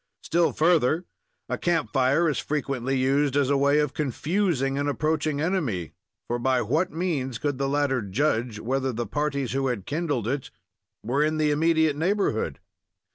[0.23, 1.05] Still further,
[1.47, 5.91] a camp fire is frequently used as a way of confusing an approaching enemy,
[6.27, 10.49] for by what means could the latter judge whether the parties who had kindled it
[11.03, 12.59] were in the immediate neighborhood?